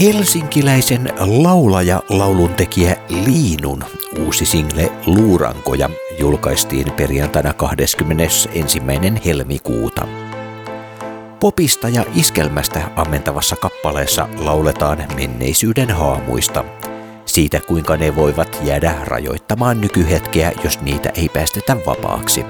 [0.00, 3.84] Helsinkiläisen laulaja lauluntekijä Liinun
[4.24, 8.48] uusi single Luurankoja julkaistiin perjantaina 21.
[9.24, 10.08] helmikuuta.
[11.40, 16.64] Popista ja iskelmästä ammentavassa kappaleessa lauletaan menneisyyden haamuista.
[17.26, 22.44] Siitä kuinka ne voivat jäädä rajoittamaan nykyhetkeä, jos niitä ei päästetä vapaaksi.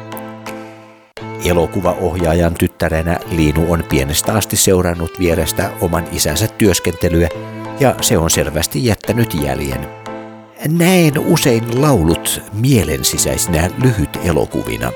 [1.44, 7.28] Elokuvaohjaajan tyttärenä Liinu on pienestä asti seurannut vierestä oman isänsä työskentelyä
[7.80, 9.88] ja se on selvästi jättänyt jäljen.
[10.68, 14.92] Näen usein laulut mielensisäisinä lyhyt elokuvina.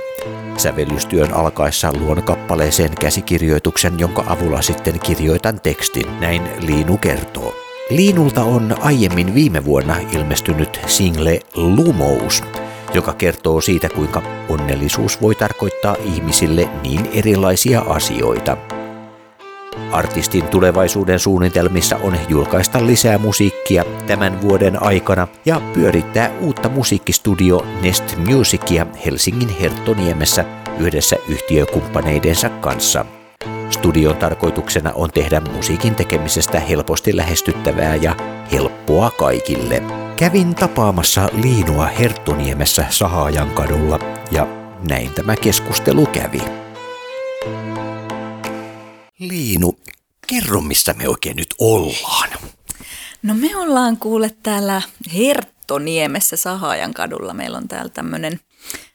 [0.57, 7.55] Sävellystyön alkaessa luon kappaleeseen käsikirjoituksen, jonka avulla sitten kirjoitan tekstin, näin Liinu kertoo.
[7.91, 12.43] Liinulta on aiemmin viime vuonna ilmestynyt single Lumous,
[12.95, 18.57] joka kertoo siitä, kuinka onnellisuus voi tarkoittaa ihmisille niin erilaisia asioita.
[19.93, 28.17] Artistin tulevaisuuden suunnitelmissa on julkaista lisää musiikkia tämän vuoden aikana ja pyörittää uutta musiikkistudio Nest
[28.17, 30.45] Musicia Helsingin Herttoniemessä
[30.79, 33.20] yhdessä yhtiökumppaneidensa kanssa.
[33.71, 38.17] Studion tarkoituksena on tehdä musiikin tekemisestä helposti lähestyttävää ja
[38.53, 39.83] helppoa kaikille.
[40.17, 43.99] Kävin tapaamassa Liinua Herttoniemessä Sahaajan kadulla
[44.31, 44.47] ja
[44.89, 46.43] näin tämä keskustelu kävi.
[49.19, 49.79] Liinu,
[50.27, 52.31] kerro missä me oikein nyt ollaan.
[53.23, 54.83] No me ollaan kuule täällä
[55.15, 57.35] Herttoniemessä Sahaajan kadulla.
[57.35, 58.41] Meillä on täällä tämmöinen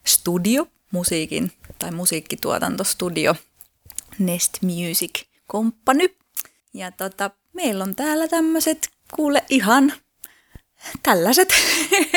[0.06, 3.36] studio, musiikin tai musiikkituotantostudio,
[4.20, 6.16] Nest Music Company.
[6.74, 9.94] Ja tota, meillä on täällä tämmöiset, kuule ihan
[11.04, 11.50] tällaiset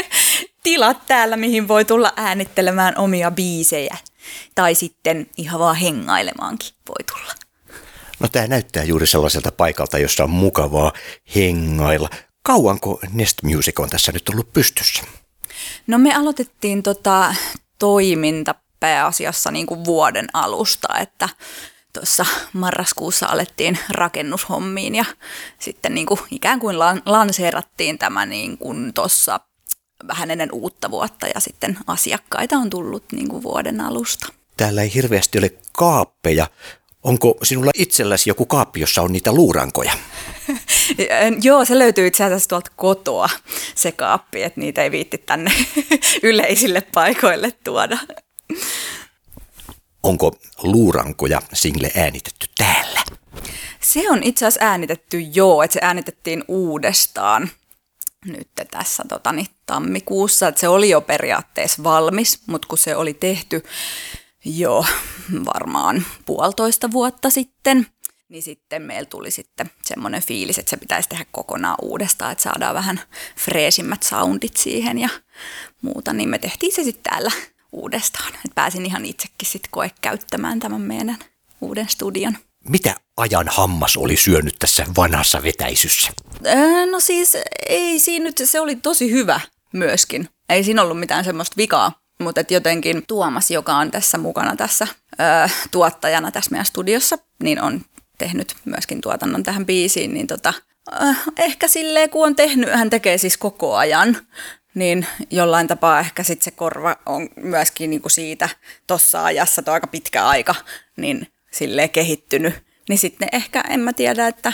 [0.63, 3.97] tilat täällä, mihin voi tulla äänittelemään omia biisejä.
[4.55, 7.33] Tai sitten ihan vaan hengailemaankin voi tulla.
[8.21, 10.93] No tämä näyttää juuri sellaiselta paikalta, jossa on mukavaa
[11.35, 12.11] hengailla.
[12.43, 15.03] Kauanko Nest Music on tässä nyt ollut pystyssä?
[15.87, 17.35] No me aloitettiin tota
[17.79, 21.29] toiminta pääasiassa niin kuin vuoden alusta, että
[21.93, 25.05] tuossa marraskuussa alettiin rakennushommiin ja
[25.59, 29.41] sitten niin kuin ikään kuin lanseerattiin tämä niin kuin tuossa
[30.09, 34.27] vähän ennen uutta vuotta ja sitten asiakkaita on tullut niin kuin vuoden alusta.
[34.57, 36.47] Täällä ei hirveästi ole kaappeja.
[37.03, 39.93] Onko sinulla itselläsi joku kaappi, jossa on niitä luurankoja?
[41.43, 43.29] Joo, se löytyy itse asiassa tuolta kotoa,
[43.75, 45.53] se kaappi, että niitä ei viitti tänne
[46.23, 47.99] yleisille paikoille tuoda.
[50.03, 50.33] Onko
[50.63, 53.01] luurankoja single äänitetty täällä?
[53.81, 57.51] Se on itse asiassa äänitetty joo, että se äänitettiin uudestaan
[58.27, 60.49] nyt tässä totani, tammikuussa.
[60.49, 63.63] Että se oli jo periaatteessa valmis, mutta kun se oli tehty
[64.45, 64.85] jo
[65.55, 67.87] varmaan puolitoista vuotta sitten,
[68.29, 72.75] niin sitten meillä tuli sitten semmoinen fiilis, että se pitäisi tehdä kokonaan uudestaan, että saadaan
[72.75, 73.01] vähän
[73.37, 75.09] freesimmät soundit siihen ja
[75.83, 77.31] muuta, niin me tehtiin se sitten täällä
[77.73, 78.33] uudestaan.
[78.45, 81.19] Et pääsin ihan itsekin sitten koe käyttämään tämän meidän
[81.61, 82.39] uuden studion.
[82.69, 86.13] Mitä ajan hammas oli syönyt tässä vanhassa vetäisyssä?
[86.47, 87.37] Öö, no siis
[87.69, 89.41] ei siinä nyt, se oli tosi hyvä
[89.73, 90.29] myöskin.
[90.49, 94.87] Ei siinä ollut mitään semmoista vikaa, mutta et jotenkin Tuomas, joka on tässä mukana tässä
[95.21, 97.85] öö, tuottajana tässä meidän studiossa, niin on
[98.19, 100.55] tehnyt myöskin tuotannon tähän biisiin, niin tota,
[101.03, 104.17] öö, ehkä silleen kun on tehnyt, hän tekee siis koko ajan,
[104.79, 108.49] niin jollain tapaa ehkä sitten se korva on myöskin niinku siitä
[108.87, 110.55] tuossa ajassa, tuo aika pitkä aika,
[110.97, 112.55] niin sille kehittynyt.
[112.89, 114.53] Niin sitten ehkä, en mä tiedä, että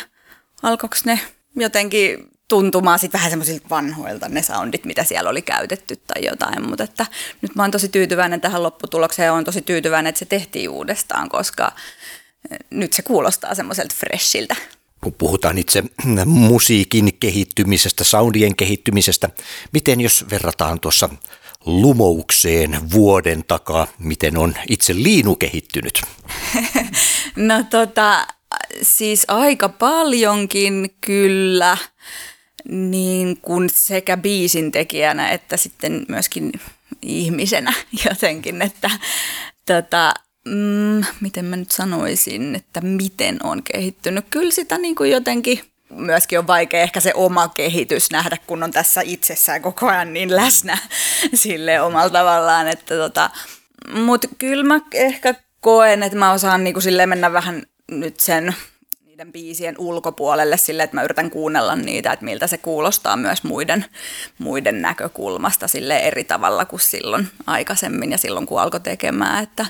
[0.62, 1.20] alkoiko ne
[1.56, 6.84] jotenkin tuntumaan sitten vähän semmoisilta vanhoilta ne soundit, mitä siellä oli käytetty tai jotain, mutta
[6.84, 7.06] että
[7.42, 11.28] nyt mä oon tosi tyytyväinen tähän lopputulokseen ja oon tosi tyytyväinen, että se tehtiin uudestaan,
[11.28, 11.72] koska
[12.50, 14.56] eh, nyt se kuulostaa semmoiselta freshiltä
[15.04, 15.82] kun puhutaan itse
[16.24, 19.28] musiikin kehittymisestä, soundien kehittymisestä,
[19.72, 21.08] miten jos verrataan tuossa
[21.64, 26.02] lumoukseen vuoden takaa, miten on itse liinu kehittynyt?
[27.36, 28.26] No tota,
[28.82, 31.76] siis aika paljonkin kyllä,
[32.68, 36.52] niin kuin sekä biisin tekijänä että sitten myöskin
[37.02, 37.72] ihmisenä
[38.08, 38.90] jotenkin, että
[39.66, 44.24] tota, mm, miten mä nyt sanoisin, että miten on kehittynyt.
[44.30, 45.60] Kyllä sitä niin kuin jotenkin
[45.90, 50.36] myöskin on vaikea ehkä se oma kehitys nähdä, kun on tässä itsessään koko ajan niin
[50.36, 50.78] läsnä
[51.34, 52.68] sille omalla tavallaan.
[52.68, 53.30] Että tota,
[53.94, 58.54] Mutta kyllä mä ehkä koen, että mä osaan niin kuin mennä vähän nyt sen
[59.04, 63.84] niiden biisien ulkopuolelle sille, että mä yritän kuunnella niitä, että miltä se kuulostaa myös muiden,
[64.38, 69.66] muiden näkökulmasta sille eri tavalla kuin silloin aikaisemmin ja silloin kun alkoi tekemään, että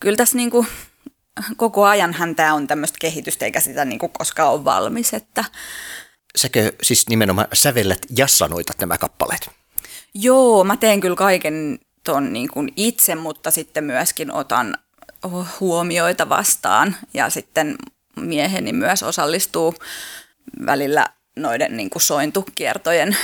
[0.00, 0.66] kyllä tässä niin kuin
[1.56, 5.44] koko ajanhan tämä on tämmöistä kehitystä eikä sitä niin kuin koskaan ole valmis, että
[6.38, 9.50] säkö siis nimenomaan sävellät ja sanoitat nämä kappaleet?
[10.14, 14.78] Joo, mä teen kyllä kaiken ton niin kuin itse, mutta sitten myöskin otan
[15.60, 17.76] huomioita vastaan ja sitten
[18.20, 19.74] mieheni myös osallistuu
[20.66, 21.06] välillä
[21.36, 23.16] noiden niin kuin sointukiertojen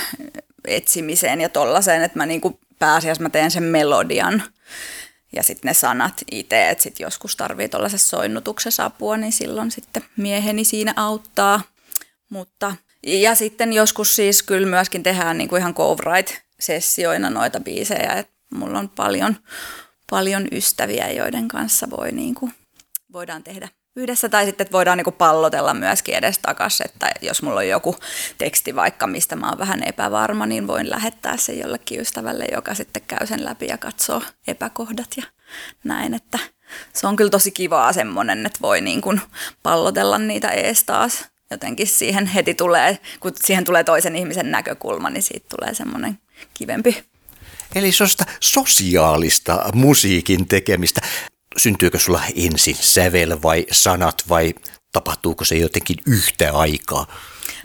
[0.65, 4.43] etsimiseen ja tollaiseen, että mä niin kuin pääasiassa mä teen sen melodian
[5.33, 10.05] ja sitten ne sanat itse, että sitten joskus tarvii tuollaisessa soinnutuksessa apua, niin silloin sitten
[10.17, 11.63] mieheni siinä auttaa.
[12.29, 12.75] Mutta,
[13.07, 18.79] ja sitten joskus siis kyllä myöskin tehdään niin kuin ihan co-write-sessioina noita biisejä, että mulla
[18.79, 19.37] on paljon,
[20.11, 22.55] paljon ystäviä, joiden kanssa voi niin kuin,
[23.13, 27.61] voidaan tehdä yhdessä tai sitten että voidaan niinku pallotella myöskin edes takas, että jos mulla
[27.61, 27.97] on joku
[28.39, 33.03] teksti vaikka, mistä mä oon vähän epävarma, niin voin lähettää sen jollekin ystävälle, joka sitten
[33.07, 35.25] käy sen läpi ja katsoo epäkohdat ja
[35.85, 36.39] näin, että
[36.93, 39.21] se on kyllä tosi kivaa semmoinen, että voi niin kuin
[39.63, 41.25] pallotella niitä ees taas.
[41.51, 46.19] Jotenkin siihen heti tulee, kun siihen tulee toisen ihmisen näkökulma, niin siitä tulee semmoinen
[46.55, 47.05] kivempi
[47.75, 51.01] Eli sellaista sosiaalista musiikin tekemistä
[51.63, 54.55] syntyykö sulla ensin sävel vai sanat vai
[54.93, 57.07] tapahtuuko se jotenkin yhtä aikaa?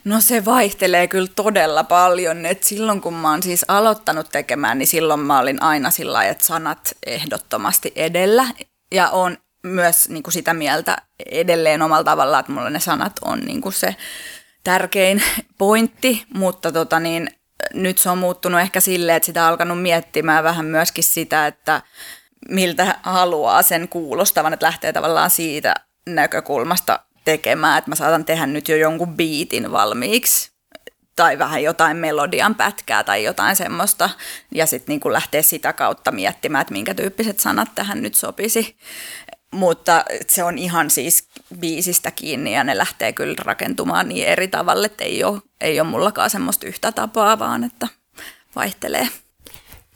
[0.03, 2.45] No se vaihtelee kyllä todella paljon.
[2.45, 6.45] Et silloin kun mä oon siis aloittanut tekemään, niin silloin mä olin aina sillä että
[6.45, 8.45] sanat ehdottomasti edellä.
[8.93, 13.39] Ja on myös niin kuin sitä mieltä edelleen omalla tavallaan, että mulla ne sanat on
[13.39, 13.95] niin kuin se
[14.63, 15.23] tärkein
[15.57, 17.29] pointti, mutta tota niin,
[17.73, 21.81] nyt se on muuttunut ehkä silleen, että sitä on alkanut miettimään vähän myöskin sitä, että
[22.49, 25.75] miltä haluaa sen kuulostavan, että lähtee tavallaan siitä
[26.09, 30.51] näkökulmasta tekemään, että mä saatan tehdä nyt jo jonkun biitin valmiiksi
[31.15, 34.09] tai vähän jotain melodian pätkää tai jotain semmoista,
[34.51, 38.77] ja sitten niin lähtee sitä kautta miettimään, että minkä tyyppiset sanat tähän nyt sopisi.
[39.51, 41.27] Mutta se on ihan siis
[41.59, 45.89] biisistä kiinni ja ne lähtee kyllä rakentumaan niin eri tavalla, että ei ole, ei ole
[45.89, 47.87] mullakaan semmoista yhtä tapaa, vaan että
[48.55, 49.07] vaihtelee.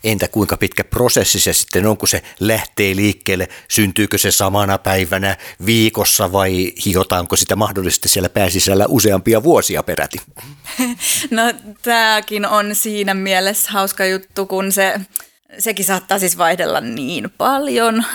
[0.03, 3.49] Entä kuinka pitkä prosessi se sitten on, kun se lähtee liikkeelle?
[3.67, 10.17] Syntyykö se samana päivänä viikossa vai hiotaanko sitä mahdollisesti siellä pääsisällä useampia vuosia peräti?
[11.31, 14.99] No tämäkin on siinä mielessä hauska juttu, kun se,
[15.59, 18.05] sekin saattaa siis vaihdella niin paljon,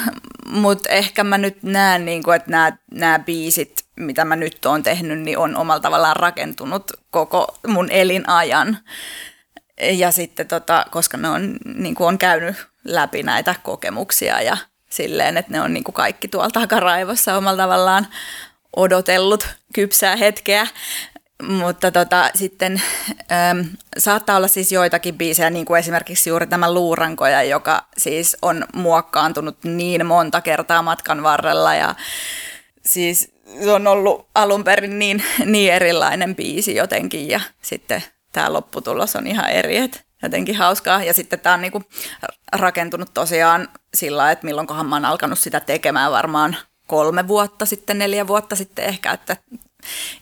[0.46, 4.82] mutta ehkä mä nyt näen, niin kuin, että nämä, nämä biisit, mitä mä nyt oon
[4.82, 8.78] tehnyt, niin on omalla tavallaan rakentunut koko mun elinajan.
[9.81, 14.56] Ja sitten tota, koska ne on, niin kuin on käynyt läpi näitä kokemuksia ja
[14.91, 18.06] silleen, että ne on niin kuin kaikki tuolla takaraivossa omalla tavallaan
[18.76, 20.67] odotellut kypsää hetkeä.
[21.43, 22.82] Mutta tota, sitten
[23.50, 23.65] äm,
[23.99, 29.65] saattaa olla siis joitakin biisejä, niin kuin esimerkiksi juuri tämä Luurankoja, joka siis on muokkaantunut
[29.65, 31.94] niin monta kertaa matkan varrella ja
[32.87, 33.32] siis
[33.65, 39.26] se on ollut alun perin niin, niin erilainen biisi jotenkin ja sitten tämä lopputulos on
[39.26, 41.04] ihan eri, että jotenkin hauskaa.
[41.04, 41.82] Ja sitten tämä on niinku
[42.52, 48.26] rakentunut tosiaan sillä että milloinkohan mä oon alkanut sitä tekemään varmaan kolme vuotta sitten, neljä
[48.26, 49.36] vuotta sitten ehkä, että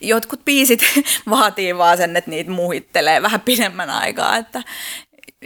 [0.01, 0.81] jotkut biisit
[1.29, 4.63] vaatii vaan sen, että niitä muhittelee vähän pidemmän aikaa, että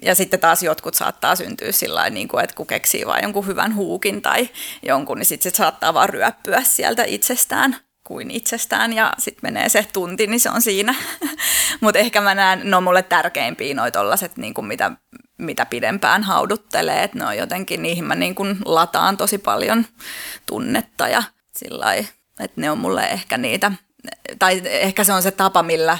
[0.01, 3.75] ja sitten taas jotkut saattaa syntyä sillä niin kuin, että kun keksii vain jonkun hyvän
[3.75, 4.49] huukin tai
[4.83, 7.77] jonkun, niin sitten se saattaa vaan ryöppyä sieltä itsestään
[8.07, 10.95] kuin itsestään ja sitten menee se tunti, niin se on siinä.
[11.81, 14.91] Mutta ehkä mä näen, ne on mulle tärkeimpiä noi tollaset, niin kuin mitä,
[15.37, 19.85] mitä pidempään hauduttelee, että ne on jotenkin, niihin mä niin kuin lataan tosi paljon
[20.45, 21.23] tunnetta ja
[21.57, 23.71] sillä että ne on mulle ehkä niitä,
[24.39, 25.97] tai ehkä se on se tapa, millä,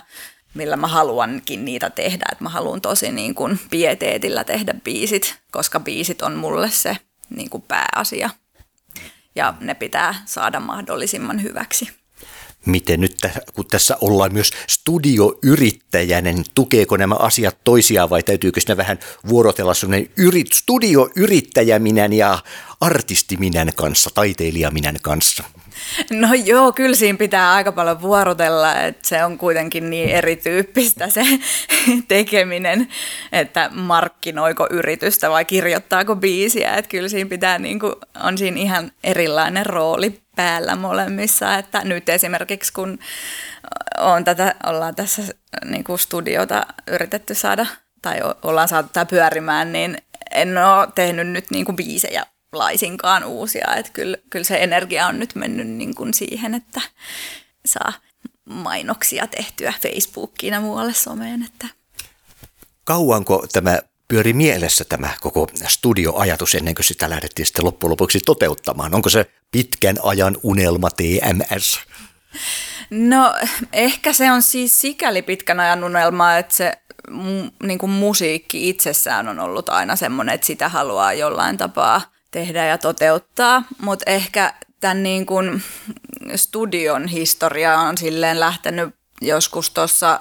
[0.53, 5.79] millä mä haluankin niitä tehdä, että mä haluan tosi niin kuin pieteetillä tehdä biisit, koska
[5.79, 6.97] biisit on mulle se
[7.29, 8.29] niin kuin pääasia
[9.35, 12.06] ja ne pitää saada mahdollisimman hyväksi.
[12.67, 13.15] Miten nyt,
[13.53, 19.73] kun tässä ollaan myös studioyrittäjänä, niin tukeeko nämä asiat toisiaan vai täytyykö ne vähän vuorotella
[19.73, 22.39] sellainen yrit, studioyrittäjäminän ja
[22.81, 25.43] artistiminän kanssa, taiteilijaminän kanssa?
[26.11, 31.25] No joo, kyllä siinä pitää aika paljon vuorotella, että se on kuitenkin niin erityyppistä se
[32.07, 32.87] tekeminen,
[33.31, 37.93] että markkinoiko yritystä vai kirjoittaako biisiä, että kyllä siinä pitää, niin kuin,
[38.23, 42.99] on siinä ihan erilainen rooli päällä molemmissa, että nyt esimerkiksi kun
[43.97, 45.21] on tätä, ollaan tässä
[45.65, 47.65] niin kuin studiota yritetty saada
[48.01, 49.97] tai ollaan saatu tämä pyörimään, niin
[50.31, 53.75] en ole tehnyt nyt niin kuin biisejä laisinkaan uusia.
[53.75, 56.81] Että kyllä, kyllä se energia on nyt mennyt niin kuin siihen, että
[57.65, 57.93] saa
[58.45, 61.43] mainoksia tehtyä Facebookiin ja muualle someen.
[61.43, 61.67] Että.
[62.83, 68.95] Kauanko tämä pyöri mielessä tämä koko studioajatus ennen kuin sitä lähdettiin sitten loppujen lopuksi toteuttamaan?
[68.95, 71.79] Onko se pitkän ajan unelma TMS?
[72.89, 73.33] No
[73.73, 76.73] ehkä se on siis sikäli pitkän ajan unelma, että se
[77.63, 82.77] niin kuin musiikki itsessään on ollut aina semmoinen, että sitä haluaa jollain tapaa tehdä ja
[82.77, 85.63] toteuttaa, mutta ehkä tämän niin kuin
[86.35, 90.19] studion historia on silleen lähtenyt joskus tuossa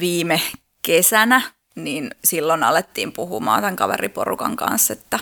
[0.00, 0.40] viime
[0.82, 1.42] kesänä,
[1.84, 5.18] niin silloin alettiin puhumaan tämän kaveriporukan kanssa, että,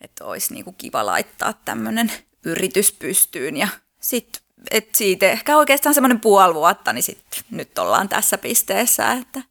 [0.00, 2.12] että olisi kuin kiva laittaa tämmöinen
[2.44, 3.68] yritys pystyyn ja
[4.00, 9.42] sitten et siitä ehkä oikeastaan semmoinen puoli vuotta, niin sitten nyt ollaan tässä pisteessä, että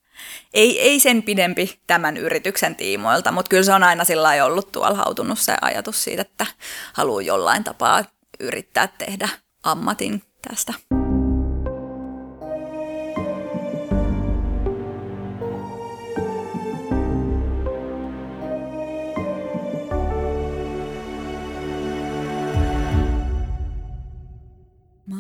[0.53, 4.97] ei, ei sen pidempi tämän yrityksen tiimoilta, mutta kyllä se on aina sillä ollut tuolla
[4.97, 6.45] hautunut se ajatus siitä, että
[6.93, 8.03] haluaa jollain tapaa
[8.39, 9.29] yrittää tehdä
[9.63, 10.73] ammatin tästä.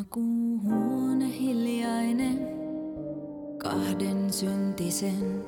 [0.05, 2.47] Makuuhuone hiljainen,
[3.57, 5.45] kahden syntisen.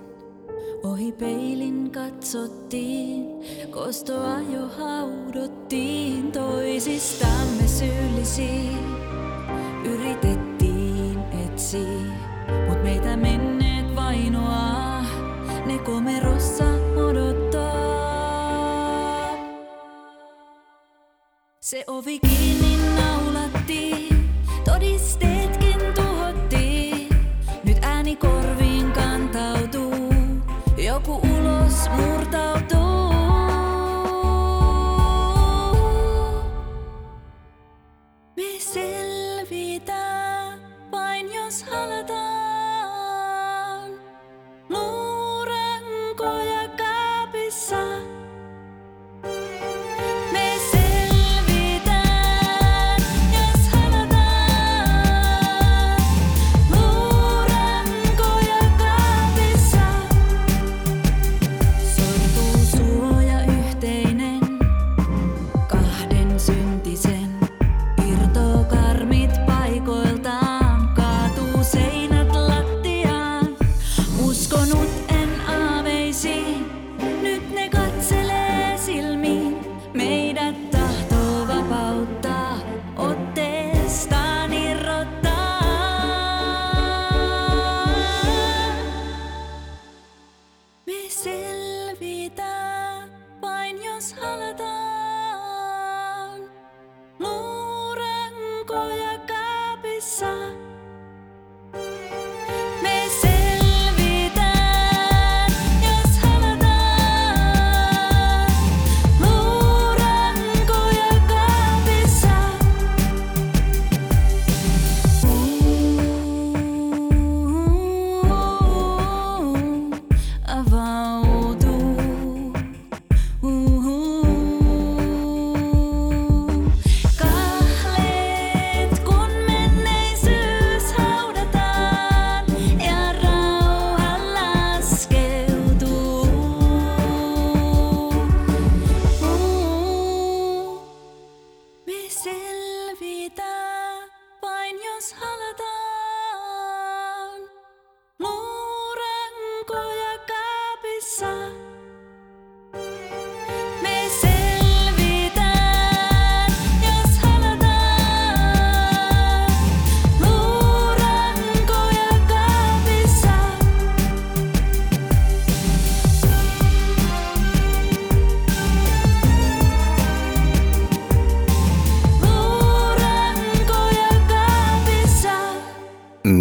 [0.84, 3.26] Ohi peilin katsottiin,
[3.72, 8.78] kostoa jo haudottiin toisistamme syyllisiin.
[9.86, 12.12] Yritettiin etsiä,
[12.70, 15.06] mut meitä menneet vainoaa,
[15.66, 17.68] ne komerossa odottaa.
[21.60, 22.67] Se ovi kiinni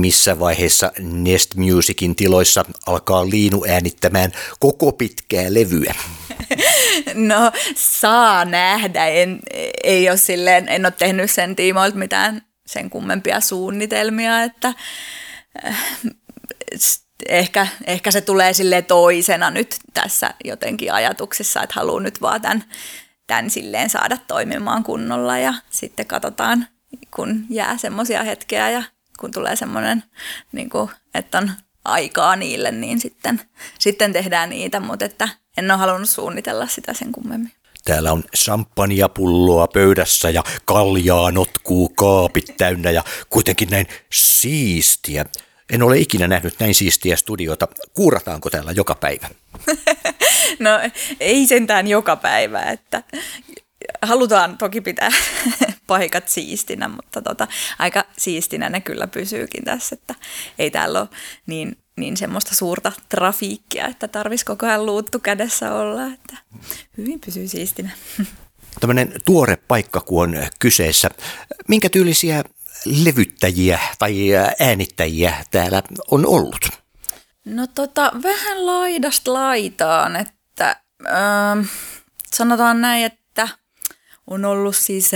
[0.06, 5.94] Missä vaiheessa Nest Musicin tiloissa alkaa Liinu äänittämään koko pitkää levyä?
[7.14, 9.38] No saa nähdä, en,
[9.84, 14.72] ei ole silleen, en ole tehnyt sen tiimoilta mitään sen kummempia suunnitelmia, että
[15.66, 15.78] äh,
[17.28, 22.64] ehkä, ehkä se tulee sille toisena nyt tässä jotenkin ajatuksissa, että haluan nyt vaan tämän,
[23.26, 26.66] tämän silleen saada toimimaan kunnolla ja sitten katsotaan,
[27.16, 28.82] kun jää semmoisia hetkeä ja
[29.20, 30.02] kun tulee semmoinen,
[30.52, 31.50] niin kuin, että on
[31.84, 33.40] aikaa niille, niin sitten,
[33.78, 37.52] sitten tehdään niitä, mutta että en ole halunnut suunnitella sitä sen kummemmin.
[37.84, 45.24] Täällä on champagnepulloa pöydässä ja kaljaa notkuu kaapit täynnä ja kuitenkin näin siistiä.
[45.70, 47.68] En ole ikinä nähnyt näin siistiä studiota.
[47.94, 49.28] Kuurataanko täällä joka päivä?
[50.58, 50.70] No
[51.20, 53.02] ei sentään joka päivä, että
[54.02, 55.10] halutaan toki pitää,
[55.86, 60.14] paikat siistinä, mutta tota, aika siistinä ne kyllä pysyykin tässä, että
[60.58, 61.08] ei täällä ole
[61.46, 66.36] niin, niin semmoista suurta trafiikkia, että tarvitsisi koko ajan luuttu kädessä olla, että
[66.96, 67.90] hyvin pysyy siistinä.
[68.80, 71.10] Tämmöinen tuore paikka, kun on kyseessä.
[71.68, 72.44] Minkä tyylisiä
[72.84, 74.14] levyttäjiä tai
[74.60, 76.68] äänittäjiä täällä on ollut?
[77.44, 80.76] No tota, vähän laidasta laitaan, että
[81.06, 81.60] ähm,
[82.32, 83.48] sanotaan näin, että
[84.26, 85.12] on ollut siis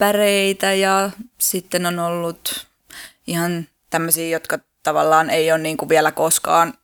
[0.00, 2.66] räppäreitä ja sitten on ollut
[3.26, 6.74] ihan tämmöisiä, jotka tavallaan ei ole niinku vielä koskaan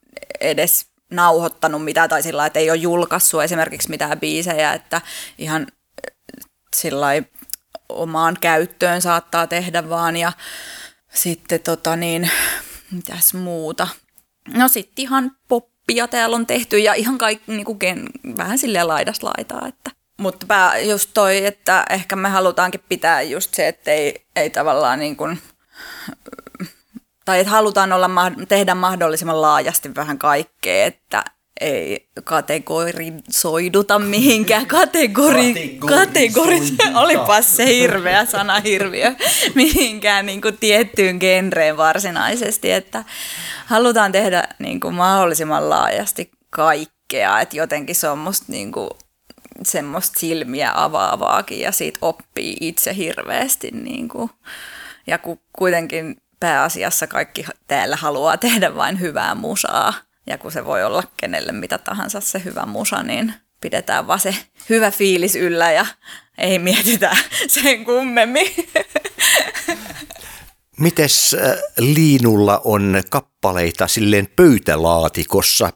[0.40, 5.00] edes nauhoittanut mitään tai sillä että ei ole julkaissut esimerkiksi mitään biisejä, että
[5.38, 5.66] ihan
[6.76, 7.28] sillä lailla
[7.88, 10.32] omaan käyttöön saattaa tehdä vaan ja
[11.14, 12.30] sitten tota niin,
[12.90, 13.88] mitäs muuta.
[14.54, 18.88] No sitten ihan poppia täällä on tehty ja ihan kaikki niin kuin gen, vähän silleen
[18.88, 19.68] laidasta laitaa.
[19.68, 19.99] Että.
[20.20, 24.98] Mutta pää just toi, että ehkä me halutaankin pitää just se, että ei, ei tavallaan
[24.98, 25.38] niin kuin,
[27.24, 28.10] tai että halutaan olla,
[28.48, 31.24] tehdä mahdollisimman laajasti vähän kaikkea, että
[31.60, 34.66] ei kategorisoiduta mihinkään.
[34.80, 36.60] Kategori, kategori,
[36.94, 39.14] olipas se hirveä sana hirviö,
[39.54, 43.04] mihinkään niin kuin tiettyyn genreen varsinaisesti, että
[43.66, 48.90] halutaan tehdä niin kuin mahdollisimman laajasti kaikkea, että jotenkin se on musta niin kuin
[49.62, 53.70] semmoista silmiä avaavaakin ja siitä oppii itse hirveästi.
[53.70, 54.30] Niin kuin.
[55.06, 59.94] Ja kun kuitenkin pääasiassa kaikki täällä haluaa tehdä vain hyvää musaa,
[60.26, 64.34] ja kun se voi olla kenelle mitä tahansa se hyvä musa, niin pidetään vaan se
[64.68, 65.86] hyvä fiilis yllä ja
[66.38, 67.16] ei mietitä
[67.48, 68.46] sen kummemmin.
[70.80, 75.70] Mites äh, Liinulla on kappaleita silleen pöytälaatikossa?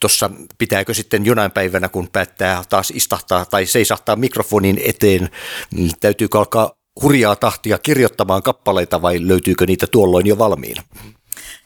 [0.00, 5.30] Tuossa pitääkö sitten jonain päivänä, kun päättää taas istahtaa tai seisahtaa mikrofonin eteen,
[5.74, 6.70] niin täytyykö alkaa
[7.02, 10.82] hurjaa tahtia kirjoittamaan kappaleita vai löytyykö niitä tuolloin jo valmiina?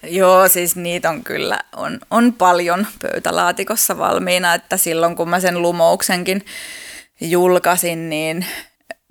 [0.02, 5.62] Joo, siis niitä on kyllä, on, on paljon pöytälaatikossa valmiina, että silloin kun mä sen
[5.62, 6.44] lumouksenkin
[7.20, 8.46] julkaisin, niin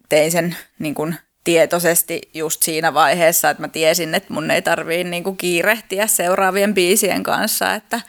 [0.09, 5.03] tein sen niin kuin tietoisesti just siinä vaiheessa, että mä tiesin, että mun ei tarvii
[5.03, 8.01] niin kuin kiirehtiä seuraavien biisien kanssa, että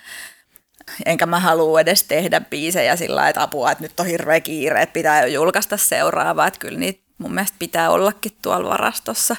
[1.06, 4.82] enkä mä halua edes tehdä biisejä sillä lailla, että apua, että nyt on hirveä kiire,
[4.82, 9.36] että pitää jo julkaista seuraavaa, että kyllä niitä mun mielestä pitää ollakin tuolla varastossa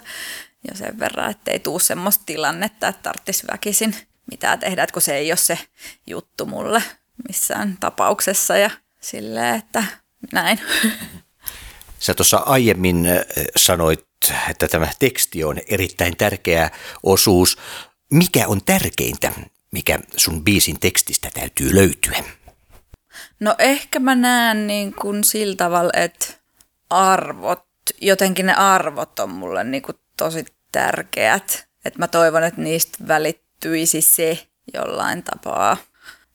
[0.70, 3.96] jo sen verran, että ei tule semmoista tilannetta, että tarvitsisi väkisin
[4.32, 5.60] mitään tehdä, että kun se ei ole se
[6.08, 6.84] juttu mulle
[7.28, 9.84] missään tapauksessa ja silleen, että
[10.34, 10.60] näin.
[12.00, 13.22] Sä tuossa aiemmin äh,
[13.56, 14.08] sanoit,
[14.50, 16.70] että tämä teksti on erittäin tärkeä
[17.04, 17.58] osuus.
[18.12, 19.32] Mikä on tärkeintä,
[19.72, 22.24] mikä sun biisin tekstistä täytyy löytyä?
[23.40, 26.28] No ehkä mä näen niin kuin sillä tavalla, että
[26.90, 27.66] arvot,
[28.02, 31.68] jotenkin ne arvot on mulle niin kuin tosi tärkeät.
[31.86, 35.78] Että mä toivon, että niistä välittyisi se jollain tapaa.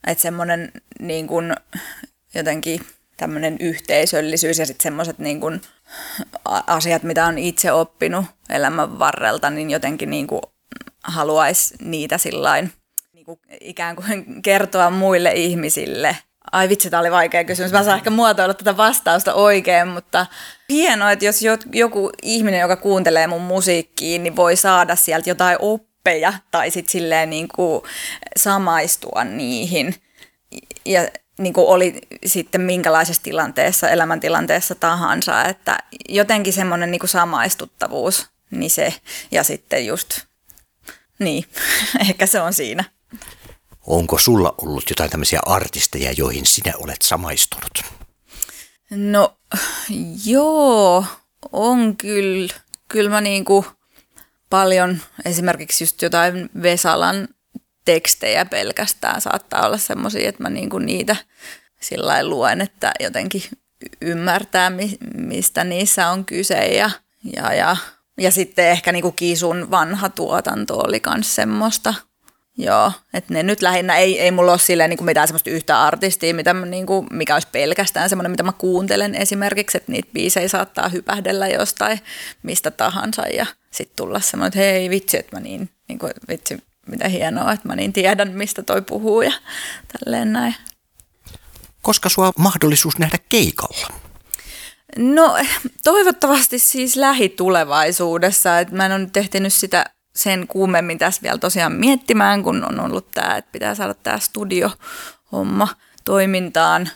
[0.06, 1.54] Että semmoinen niin kuin
[2.34, 2.86] jotenkin
[3.22, 5.40] tämmöinen yhteisöllisyys ja sitten semmoiset niin
[6.66, 10.40] asiat, mitä on itse oppinut elämän varrelta, niin jotenkin niin kuin
[11.04, 12.72] haluaisi niitä sillain
[13.12, 16.16] niin kuin ikään kuin kertoa muille ihmisille.
[16.52, 17.72] Ai vitsi, tämä oli vaikea kysymys.
[17.72, 20.26] Mä saan ehkä muotoilla tätä vastausta oikein, mutta
[20.68, 21.40] hienoa, että jos
[21.72, 27.30] joku ihminen, joka kuuntelee mun musiikkiin, niin voi saada sieltä jotain oppeja tai sitten silleen
[27.30, 27.82] niin kuin
[28.36, 29.94] samaistua niihin.
[30.84, 38.28] Ja niin kuin oli sitten minkälaisessa tilanteessa, elämäntilanteessa tahansa, että jotenkin semmoinen niin kuin samaistuttavuus,
[38.50, 38.94] niin se,
[39.30, 40.20] ja sitten just,
[41.18, 41.44] niin,
[42.08, 42.84] ehkä se on siinä.
[43.86, 47.82] Onko sulla ollut jotain tämmöisiä artisteja, joihin sinä olet samaistunut?
[48.90, 49.36] No
[50.24, 51.04] joo,
[51.52, 52.54] on kyllä.
[52.88, 53.66] Kyllä mä niinku
[54.50, 57.28] paljon esimerkiksi just jotain Vesalan
[57.84, 61.16] tekstejä pelkästään saattaa olla semmoisia, että mä niinku niitä
[61.80, 63.42] sillä luen, että jotenkin
[64.00, 64.72] ymmärtää,
[65.14, 66.66] mistä niissä on kyse.
[66.66, 66.90] Ja,
[67.36, 67.76] ja, ja,
[68.20, 71.94] ja sitten ehkä niinku Kisun vanha tuotanto oli myös semmoista–
[72.58, 76.34] Joo, että ne nyt lähinnä, ei, ei mulla ole silleen niin mitään semmoista yhtä artistia,
[76.34, 80.48] mitä mä, niin kuin, mikä olisi pelkästään semmoinen, mitä mä kuuntelen esimerkiksi, että niitä biisejä
[80.48, 82.00] saattaa hypähdellä jostain
[82.42, 86.62] mistä tahansa ja sitten tulla semmoinen, että hei vitsi, että mä niin, niin kuin, vitsi,
[86.86, 89.32] mitä hienoa, että mä niin tiedän, mistä toi puhuu ja
[89.92, 90.54] tälleen näin.
[91.82, 93.88] Koska sua on mahdollisuus nähdä keikalla?
[94.96, 95.36] No
[95.84, 99.84] toivottavasti siis lähitulevaisuudessa, että mä en ole nyt ehtinyt sitä
[100.16, 105.68] sen kuumemmin tässä vielä tosiaan miettimään, kun on ollut tämä, että pitää saada tämä studio-homma
[106.04, 106.90] toimintaan.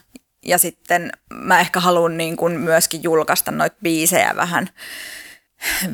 [0.44, 4.70] Ja sitten mä ehkä haluan niin kuin myöskin julkaista noita biisejä vähän,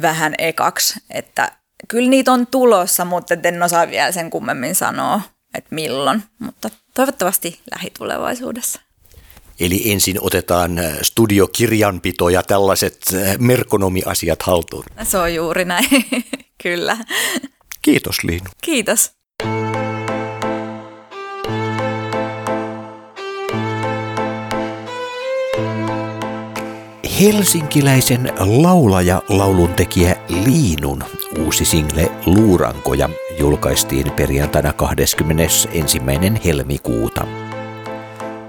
[0.03, 1.53] vähän ekaksi, että
[1.89, 5.21] kyllä niitä on tulossa, mutta en osaa vielä sen kummemmin sanoa,
[5.55, 8.81] että milloin, mutta toivottavasti lähitulevaisuudessa.
[9.61, 14.85] Eli ensin otetaan äh, studiokirjanpito ja tällaiset äh, merkonomiasiat haltuun.
[15.03, 15.89] Se on juuri näin,
[16.63, 16.97] kyllä.
[17.83, 18.51] Kiitos Liinu.
[18.63, 19.11] Kiitos.
[27.21, 31.05] Helsinkiläisen laulaja lauluntekijä Liinun
[31.53, 35.69] uusi single Luurankoja julkaistiin perjantaina 21.
[36.45, 37.27] helmikuuta.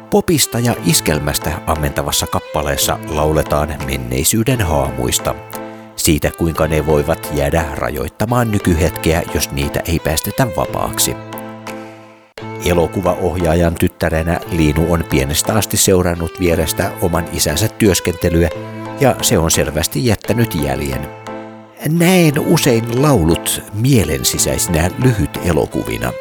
[0.10, 5.36] Popista ja iskelmästä ammentavassa kappaleessa lauletaan menneisyyden haamuista.
[5.96, 11.16] Siitä kuinka ne voivat jäädä rajoittamaan nykyhetkeä, jos niitä ei päästetä vapaaksi.
[12.66, 18.50] Elokuvaohjaajan tyttärenä Liinu on pienestä asti seurannut vierestä oman isänsä työskentelyä
[19.00, 21.23] ja se on selvästi jättänyt jäljen.
[21.90, 26.14] Näen usein laulut mielensisäisinä lyhyt elokuvina.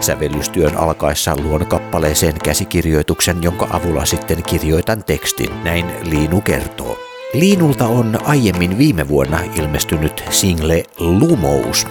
[0.00, 6.98] Sävellystyön alkaessa luon kappaleeseen käsikirjoituksen, jonka avulla sitten kirjoitan tekstin, näin Liinu kertoo.
[7.32, 11.86] Liinulta on aiemmin viime vuonna ilmestynyt single Lumous,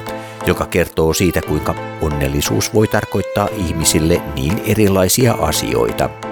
[0.48, 6.29] joka kertoo siitä, kuinka onnellisuus voi tarkoittaa ihmisille niin erilaisia asioita.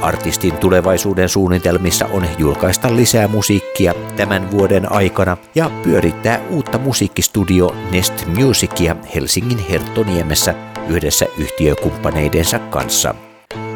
[0.00, 8.26] Artistin tulevaisuuden suunnitelmissa on julkaista lisää musiikkia tämän vuoden aikana ja pyörittää uutta musiikkistudio Nest
[8.26, 10.54] Musicia Helsingin Herttoniemessä
[10.88, 13.14] yhdessä yhtiökumppaneidensa kanssa.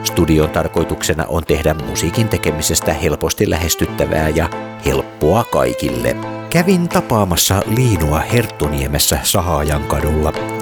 [0.05, 4.49] Studion tarkoituksena on tehdä musiikin tekemisestä helposti lähestyttävää ja
[4.87, 6.17] helppoa kaikille.
[6.51, 10.60] Kävin tapaamassa Liinua Herttoniemessä Sahaajan kadulla.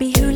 [0.00, 0.29] Läpi hylättyjen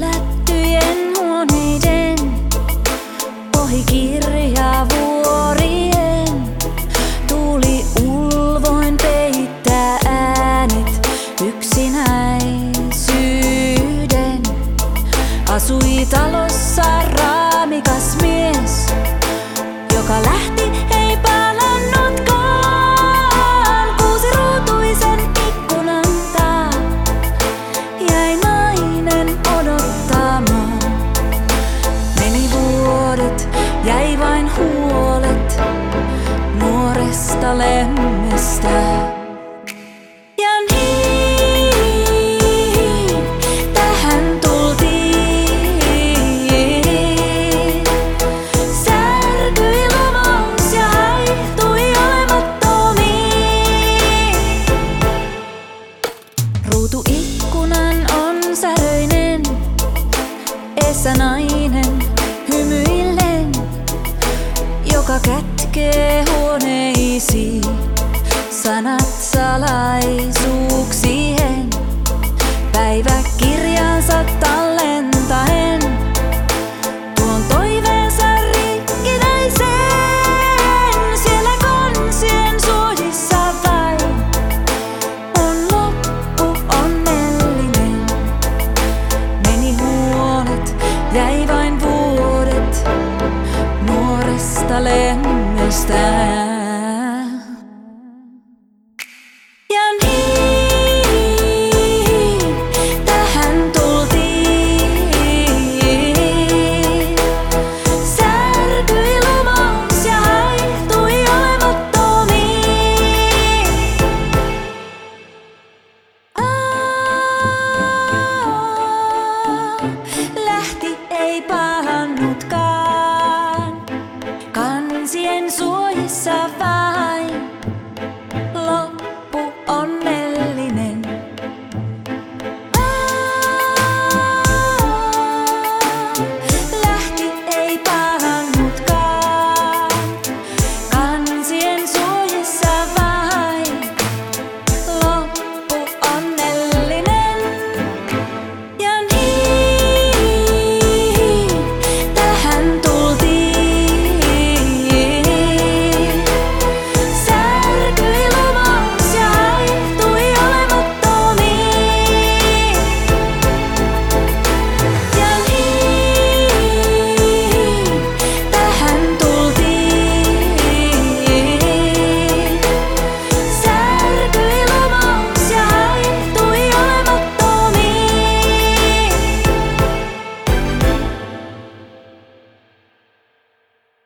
[94.84, 96.53] Let me stand.